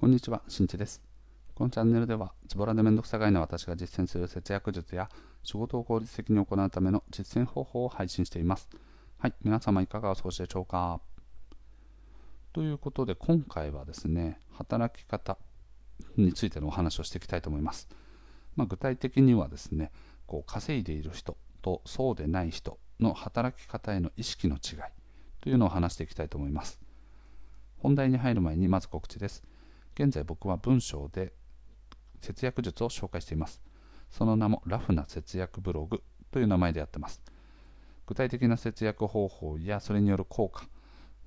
[0.00, 1.02] こんにちは、しんちです。
[1.56, 5.10] このチャンネルでは、ズボラでめんどくさがいな私が実践する節約術や
[5.42, 8.68] 仕事を効率的に行うための実践方法を配信しています。
[9.18, 11.00] はい、皆様いかがお過ごしでしょうか？
[12.52, 15.36] ということで、今回はですね、働き方
[16.16, 17.88] についてのお話をしていきたいと思います。
[18.54, 19.90] まあ、具体的にはですね、
[20.28, 24.78] こう稼いでいる人とそうでない人の働き方への意識の違い
[25.40, 26.78] というのを話していきたいと思います。
[27.78, 29.42] 本題に入る前にまず告知です。
[29.98, 31.32] 現在僕は文章で
[32.20, 33.60] 節約術を紹介しています。
[34.10, 37.20] その名もラフな節約ブログという名前でやってます。
[38.06, 40.68] 具体的な節約方法やそれによる効果、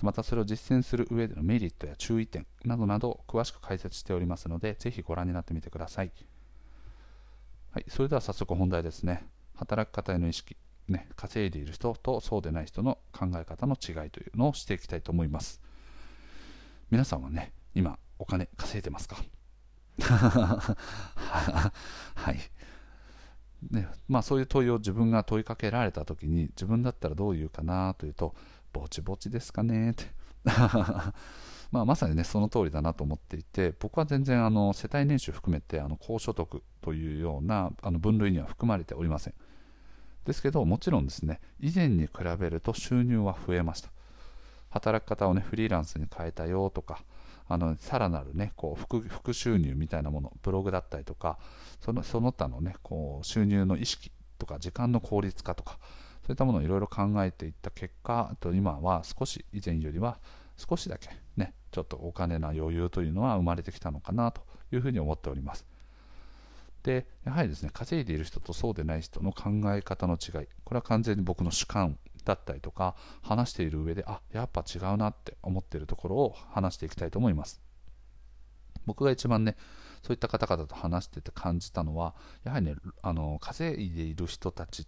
[0.00, 6.12] またそれを実践する上でのメリットや注意点などなどを詳しく解説しておりますので、ぜひご覧になってみてください。
[7.72, 9.26] はい、それでは早速本題ですね。
[9.54, 10.56] 働き方への意識、
[10.86, 15.60] ね、稼いでいる人とそうでない人の考え方の違いというのをしていきたいと思います。
[16.90, 19.16] 皆さんはね、今、お金稼いでますか？
[22.14, 22.38] はい。
[23.70, 28.34] ね、まあそういう問いを自分が問いかけられた時に自分だったらどう言うかなというと
[28.72, 30.04] ぼちぼちですかねって。
[31.72, 39.34] まあまさにねその通りだなと思っていて僕は全然あの世帯年収含めてあの高所得というようなあの分類には含まれておりません。
[40.24, 43.90] ですけどもちろんですね以前に比べると収入は増えました。
[44.70, 47.04] 働き方をねフリーランスに変えたよとか
[47.52, 51.38] あのさらなるねこう副副収入みたいなものブログだったりとか
[51.80, 55.78] そのその他のねこう収入の意識とか時間の効率化とか
[56.26, 60.18] そういったものをいろいろ考えていった結果と今は少し以前よりは
[60.56, 64.40] 少しだけねちょっとお金の余裕というのは生まれてきたのかなと
[64.72, 65.66] いうふうに思っております。
[66.82, 77.60] でやはりですね稼いでいる人とそうでない人の考え方の違いこれは完全に僕の主観だったりとか話している上であやっぱ違うなって思っているところを話していきたいと思います。
[78.86, 79.56] 僕が一番ね
[80.02, 82.14] そういった方々と話してて感じたのは
[82.44, 84.86] やはりねあの稼いでいる人たちっ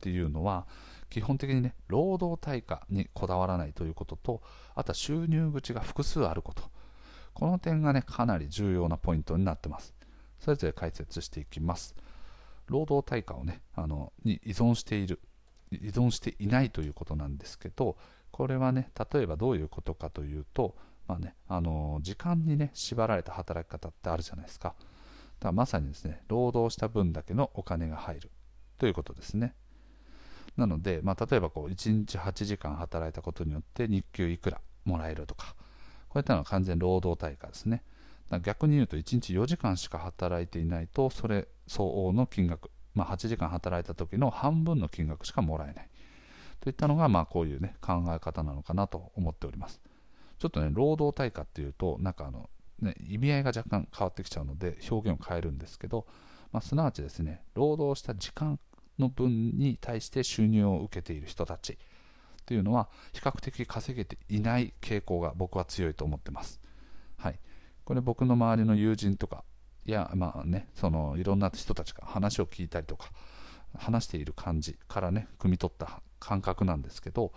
[0.00, 0.66] ていうのは
[1.08, 4.42] 基本的にね労働対価にこだわらないということと
[4.74, 6.62] あとは収入口が複数あること。
[7.34, 9.94] この点がねかなり重要なポイントになってます。
[10.40, 11.94] それぞれ解説していきます。
[12.66, 15.20] 労働対価をねあのに依存している
[15.72, 17.96] 依存していないということなんですけど
[18.30, 20.76] これはね例えばどういうことかというと、
[21.08, 24.74] まあね、あの時間にね縛られた働き方ってあるじゃないですか。
[25.38, 28.30] だからまさにですね労働した分だけのお金が入る
[28.78, 29.54] ということですね。
[30.56, 35.54] なので、まあ、例えばこう1日8時間働いたことによって日給いくらもらえるとか
[36.08, 37.82] こういったのは完全労働対価ですね。
[38.42, 45.88] 逆に言うと1日4時間しか働いていないとそれ相応の金額まあ、8時間働いた時の半分の金額しかもらえない
[46.60, 49.80] といったのが、まあ、こういう、ね、考え方なのかなと思っております。
[50.38, 52.48] ちょっとね、労働対価っていうと、なんかあの、
[52.80, 56.06] ね、意味合いが若干変わってきちゃうので、表現を変えるんですけど、
[56.52, 58.58] まあ、すなわちですね、労働した時間
[58.98, 61.76] の分に対して収入を受けている人たちっ
[62.46, 66.60] ていうのは、比較的稼げていない傾向が僕は強いと思ってます。
[67.18, 67.38] はい。
[67.84, 69.44] これ僕の周りの友人とか
[69.86, 73.10] いやまあねそのいろんな人たちが話を聞いたりとか
[73.76, 77.32] 話している感じからね汲み取った感覚なんですけど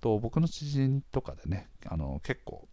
[0.00, 2.68] と僕の知人とかでねあの結構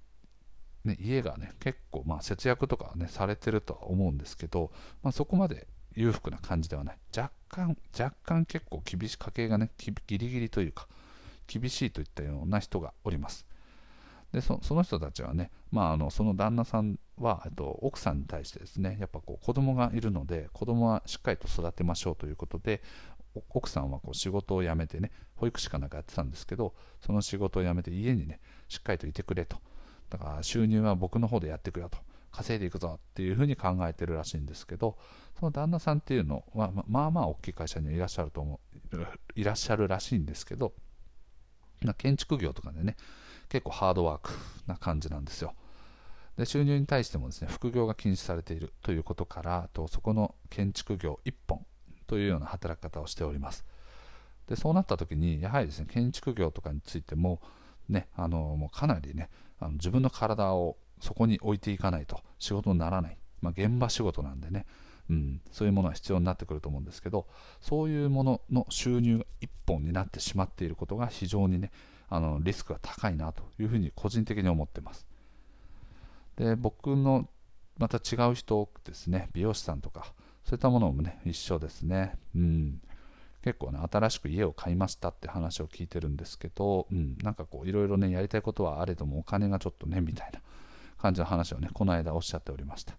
[0.83, 4.71] ね家がね結構まあ節約とかねされてるとは思うんですけど、
[5.01, 6.97] まあ、そこまで裕福な感じではない。
[7.15, 10.87] 若干若干結構厳しい家計がねギリギリというか
[11.47, 13.45] 厳しいといったような人がおります。
[14.33, 22.81] でその人たちはね、まあ、あのその旦那さんは、えっと、奥さんに対してですねやっぱこう子供がいるので子供はしっかりと育てましょうということで
[23.49, 29.57] 奥さんはこう仕事を辞めてね保育士かなんかやってたんですけどその仕事を辞めて家にねしっかりといてくれと
[30.09, 31.97] だから収入は僕の方でやってくよと
[32.31, 34.97] 稼いでいくぞっていうふうに考えてるらしいんですけど
[35.39, 38.59] その旦那さんっていうのはまあまあ大きい会社にいらっしゃると思
[38.93, 39.05] う
[39.35, 40.73] いらっしゃるらしいんですけど
[41.97, 42.95] 建築業とかでね
[43.49, 44.31] 結構ハードワーク
[44.67, 45.53] な感じなんですよ。
[46.37, 51.65] で収入に対してもですね副業が禁止されているということからとそこの建築業1本
[52.07, 53.65] というような働き方をしております。
[54.47, 57.41] でそうなった時にやはりですね建築業とかについても
[57.89, 59.29] ねあのもうかなりね
[59.59, 64.65] あの自分の体をそこに置いていかないと仕事にならない、まあ、現場仕事なんでね、
[65.09, 67.27] うん、そういうものは必要になってくると思うんですけど
[67.61, 71.71] そういうものの収入が1本になってしまっていることが非常にね
[72.07, 75.07] あのリスクが高いなというふうに個人的に思ってます。
[76.37, 77.27] で僕の
[77.77, 82.17] また違う人ですね、美容師さんとか、そういったものもね、一緒ですね。
[82.35, 82.81] うん。
[83.41, 90.39] 結構ね、新しく家を買いましたって話を聞いてるんですけど、うん、なんかこう、いろいろね、やりたいことはあれども、お金がちょっとね、みたいな
[91.05, 92.95] 感じの話をねこの間おっしゃっておりました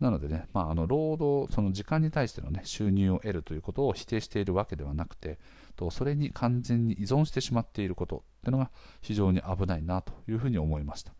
[0.00, 5.38] なのでね、まあ、あの労働その時間に対しての、ね、収入を得るということを否定しているわけではなくて
[5.76, 8.70] とそれに完全に依存してしまっていることっていうのが
[9.02, 11.12] 非常に危ないなというふうに思いました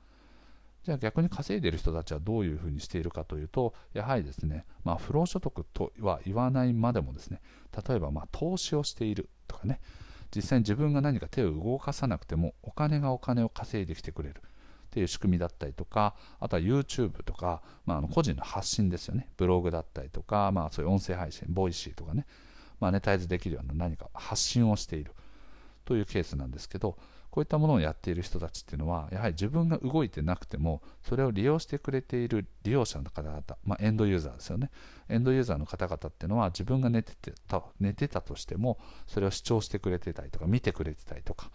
[0.85, 7.41] じゃあ逆に稼いでいる人たちはどういうふうにしているかというとやはりですね、まあ、不労所得とは言わないまでもですね
[7.87, 9.81] 例えばま投資をしているとかね
[10.35, 14.43] 実際に自分が何か手を動かさなくてもお金がお金を稼いできてくれる
[14.91, 19.29] っていう仕組みだったりとかあとは YouTube とか、まあ、あの個人の発信ですよね。
[19.37, 22.27] ブログだったりとか、まあ、そういう音声配信 Voicy とかね、
[22.81, 25.13] マネタイズできるような何か発信をしている
[25.85, 26.97] というケースなんですけど
[27.31, 34.71] こういったものをやっている人たちっていうのはやはり自分が動いてなくてもそれを利用してくれている利用者の方々、まあ、エンドユーザーですよね。
[35.09, 37.13] エンドユーザーの方々っていうのは自分が寝て
[37.49, 41.51] た寝てたとしてもそれを視聴してくれてたりとか見てくれてたりとか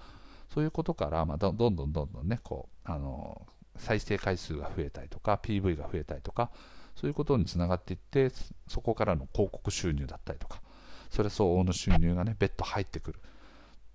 [0.53, 3.45] そういうことから、まあ、どんどんどんどんねこうあの
[3.77, 6.51] 再生回数が増えたりとか PV が増えたりとか
[6.95, 8.31] そういうことにつながっていって
[8.67, 10.61] そこからの広告収入だったりとか
[11.09, 13.19] それ相応の収入がね別途入ってくる。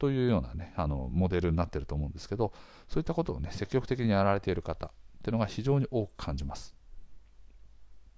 [0.01, 2.53] というようなねあのモデルになってると思うんですけど
[2.89, 4.91] そういったことをね積極的にやられている方っ
[5.23, 6.75] ていうのが非常に多く感じます。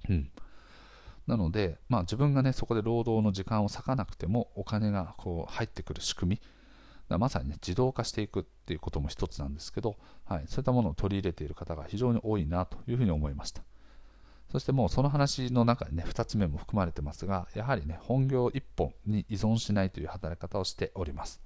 [0.08, 0.30] うん、
[1.26, 13.62] なので、まあ、自分がねそこで労働の時間を割かなくてもお金がこう入ってくる仕組みまさに、ね、自動化していくっていうことも一つなんですけど、はい、そういったものを取り入れている方が非常に多いなというふうに思いました。
[14.50, 21.40] そしてもうその話の中にね、2つ目も含まれてますが、やはりね、本業1本に依存しないという働き方をしております。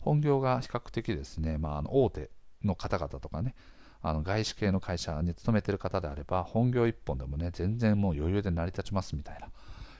[0.00, 2.30] 本業が比較的ですね、まあ、あの大手
[2.64, 3.54] の方々とかね、
[4.00, 9.48] あの外資系の会社に勤めてる方であれば、本業1本でもね、全然もう余裕で成り立ちますみたいな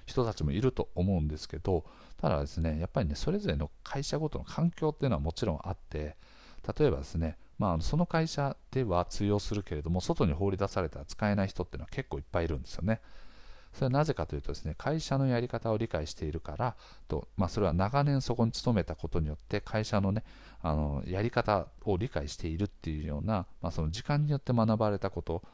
[0.06, 1.84] 人たちもいると思うんですけど、
[2.20, 6.16] ただですね、やっぱりね、それぞれの会社ごとの環境っていうのはもちろんあって、
[6.78, 13.00] 例えばですね、まあ、その会社では通用するけれども、外に放り出されたら使えない人っていうのは結構いっぱいいるんですよね。
[13.78, 16.74] それはなぜかというとですね会社のやり方を理解しているから
[17.06, 20.24] と、まあ、それは長年そこに勤めたことによって会社の,、ね、
[20.62, 25.44] あのやり方を理解しているっていうような、まあ、その時間によって学ばれたこと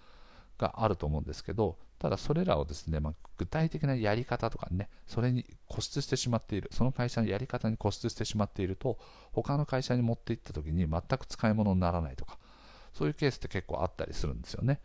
[0.56, 8.98] があると思うんですけどただそれらをですね、まあ、具体的なやり方とかねそれに固執してしまっているその会社のやり方に固執してしまっていると
[9.32, 12.38] 他の会社に持っていった時に全く使い物にならないとか
[12.94, 14.80] そういうケースって結構あったりするんですよね。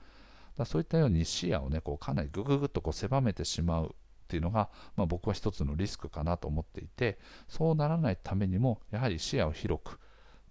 [0.59, 3.89] だそういったように視野をねこうかなりぐぐぐっとこう狭めてしまうっ
[4.27, 7.17] ていうのが、まあ、僕は一つのリスクかなと思っていて
[7.47, 9.99] そうならないためにもやはり視野を広く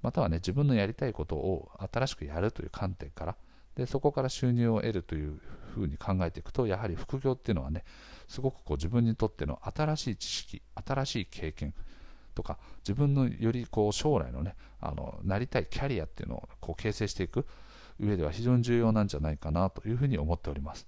[0.03, 3.37] またはね自分のやりたいことを新しくやるという観点から
[3.77, 5.41] でそこから収入を得るという
[5.75, 7.85] ふうに考えていくとやはり副業っていうのはね
[8.27, 11.75] すごくこう自分にとっての新しい知識新しい経験
[12.35, 17.47] とか自分のよりこう将来のねあのなりたいキャリアっていうのをこう形成していく。
[18.01, 20.87] 上では非常に重要なんじゃないかなというふうに思っております。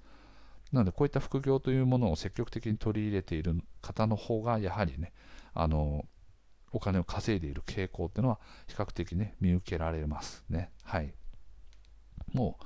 [0.73, 5.12] なのでこういった副業というものを積極的に取り入れている方の方がやはりね
[5.53, 6.05] あの
[6.73, 10.71] お金を稼いでいる傾向っていうのは比較的ね見受けられますね。
[10.85, 11.12] はい。
[12.33, 12.59] も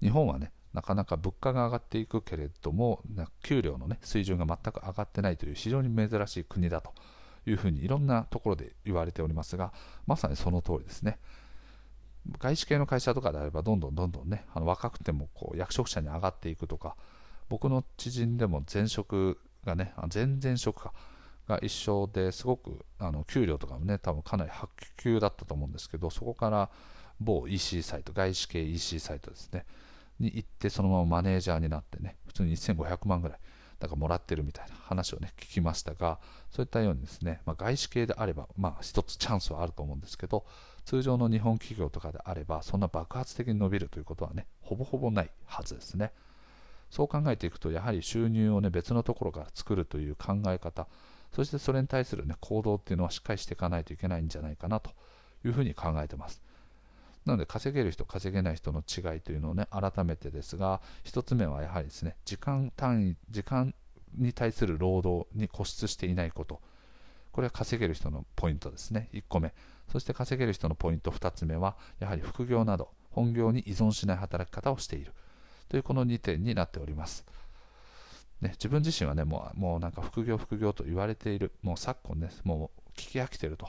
[0.00, 3.02] う日本はねなかなか物価が上がっていくけれども
[3.42, 6.92] 給料のね水準が全く上がってないという非常に珍しい国だと
[7.46, 9.72] いうふうにいろんなところで言われておりますが
[10.06, 11.18] まさにその通りですね。
[12.38, 16.96] 外資系の会社とかであればどんどんどんどんねあの若くてもこう役職者に上がっていくとか
[17.48, 20.92] 僕の知人でも前職がね前々職か
[21.48, 26.70] が一緒ですごくあの給料とかもね多分かなり発給だったと思うんですけどそこから
[27.20, 29.64] 某 EC サイト外資系 EC サイトですね
[30.20, 33.38] に行ってそのままマネージャーになってね普通に1500万ぐらい
[33.80, 36.18] だかもらってるみたいな話をね聞きましたが
[36.50, 40.44] そういったようにですね、まあ、外資系であればまあ一つチャンスはあると思うんですけど
[40.84, 46.12] 通常の日本企業とかであればそんな爆発的に伸びるということはねほぼほぼないはずですね。
[46.90, 50.86] そう考えていくとやはり収入をね別のところから作るという考え方
[51.34, 54.92] そしてそれに対する、ね、行動っていうのはしっかりしていかないといけないんじゃないかなと
[55.44, 56.42] いうふうに考えてます。
[57.28, 63.74] なので稼げる人稼げない人の違いというのをね改めてですが1つ目はやはりですね時間単位時間
[64.16, 66.62] に対する労働に固執していないこと。
[67.30, 69.10] これは稼げる人のポイントですね。
[69.12, 69.52] 1個目。
[69.92, 71.10] そして稼げる人のポイント。
[71.10, 75.12] 2つ目はやはり副業など本業に依存しない働き方をしている。
[75.68, 77.26] というこの2点になっております。
[78.40, 83.68] ね、自分自身はねもうもうなんか副業副業と言われているもう昨今ねもう聞き飽きてると。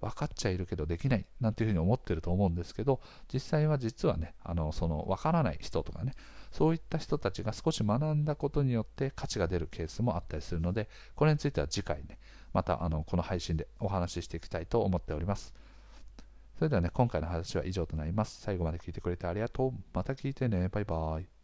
[0.00, 3.00] 分かっちゃいるけどできないなんていうふうに思ってると思うんですけど
[3.32, 6.14] 実際は実はねあのその分からない人とかね
[6.50, 12.18] そういった人たちが少し学んだことによって価値が出るケースもあったりするのでこれについては次回ね
[12.52, 15.54] またあのこの配信でお話ししていきたいと思っております
[16.60, 18.42] それではね、今回の話は以上となります。
[18.42, 19.72] 最後まで聞いてくれてありがとう。
[19.94, 20.68] また聞いてね。
[20.68, 21.39] バイバーイ。